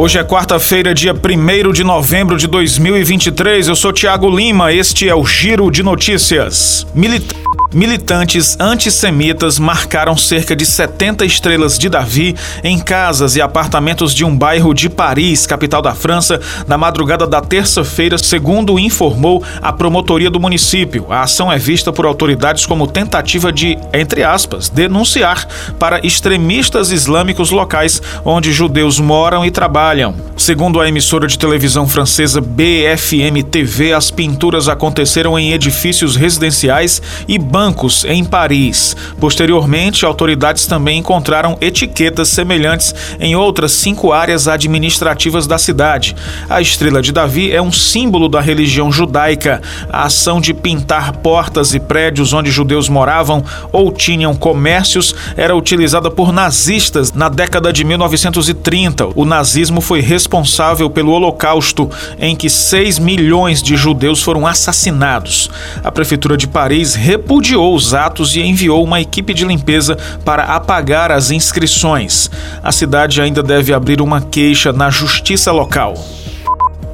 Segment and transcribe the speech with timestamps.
[0.00, 3.66] Hoje é quarta-feira, dia 1 de novembro de 2023.
[3.66, 6.86] Eu sou Tiago Lima, este é o Giro de Notícias.
[6.94, 7.37] Milita
[7.70, 12.34] Militantes antissemitas marcaram cerca de 70 estrelas de Davi
[12.64, 17.42] em casas e apartamentos de um bairro de Paris, capital da França, na madrugada da
[17.42, 21.04] terça-feira, segundo informou a promotoria do município.
[21.10, 25.46] A ação é vista por autoridades como tentativa de, entre aspas, denunciar
[25.78, 30.14] para extremistas islâmicos locais onde judeus moram e trabalham.
[30.38, 37.38] Segundo a emissora de televisão francesa BFM TV, as pinturas aconteceram em edifícios residenciais e
[37.38, 38.94] bancos bancos em Paris.
[39.18, 46.14] Posteriormente, autoridades também encontraram etiquetas semelhantes em outras cinco áreas administrativas da cidade.
[46.48, 49.60] A estrela de Davi é um símbolo da religião judaica.
[49.90, 56.12] A ação de pintar portas e prédios onde judeus moravam ou tinham comércios era utilizada
[56.12, 59.08] por nazistas na década de 1930.
[59.16, 65.50] O nazismo foi responsável pelo Holocausto, em que 6 milhões de judeus foram assassinados.
[65.82, 70.42] A prefeitura de Paris repudiou repudiou os atos e enviou uma equipe de limpeza para
[70.42, 72.30] apagar as inscrições.
[72.62, 75.94] A cidade ainda deve abrir uma queixa na justiça local.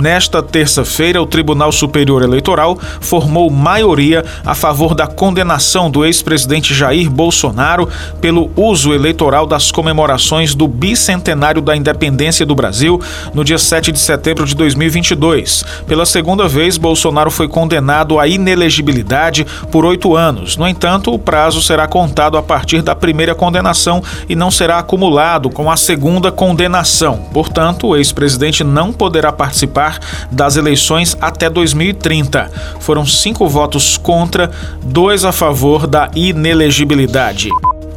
[0.00, 7.10] Nesta terça-feira, o Tribunal Superior Eleitoral formou maioria a favor da condenação do ex-presidente Jair
[7.10, 7.88] Bolsonaro
[8.20, 13.00] pelo uso eleitoral das comemorações do bicentenário da independência do Brasil
[13.34, 15.64] no dia 7 de setembro de 2022.
[15.88, 20.56] Pela segunda vez, Bolsonaro foi condenado à inelegibilidade por oito anos.
[20.56, 25.50] No entanto, o prazo será contado a partir da primeira condenação e não será acumulado
[25.50, 27.16] com a segunda condenação.
[27.32, 32.50] Portanto, o ex-presidente não poderá participar participar das eleições até 2030.
[32.80, 34.50] Foram cinco votos contra,
[34.82, 37.48] dois a favor da inelegibilidade.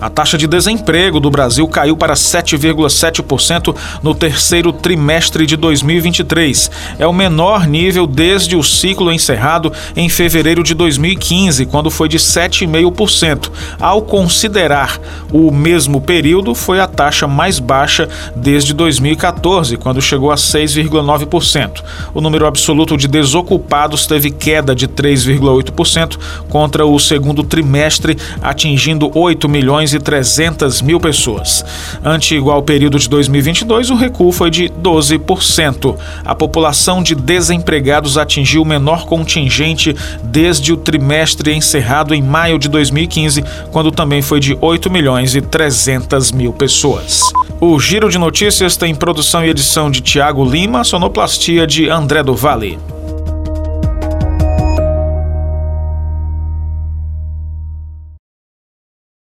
[0.00, 6.70] A taxa de desemprego do Brasil caiu para 7,7% no terceiro trimestre de 2023.
[7.00, 12.16] É o menor nível desde o ciclo encerrado em fevereiro de 2015, quando foi de
[12.16, 13.50] 7,5%.
[13.80, 15.00] Ao considerar
[15.32, 21.82] o mesmo período, foi a taxa mais baixa desde 2014, quando chegou a 6,9%.
[22.14, 26.16] O número absoluto de desocupados teve queda de 3,8%
[26.48, 31.64] contra o segundo trimestre, atingindo 8 milhões milhões e 300 mil pessoas.
[32.04, 35.96] Ante igual período de 2022, o recuo foi de 12%.
[36.24, 42.68] A população de desempregados atingiu o menor contingente desde o trimestre encerrado em maio de
[42.68, 47.20] 2015, quando também foi de 8 milhões e 300 mil pessoas.
[47.60, 52.34] O Giro de Notícias tem produção e edição de Tiago Lima, sonoplastia de André do
[52.34, 52.78] Vale.